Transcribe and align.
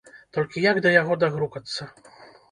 Толькі 0.35 0.61
як 0.63 0.79
да 0.85 0.93
яго 1.01 1.17
дагрукацца? 1.25 1.87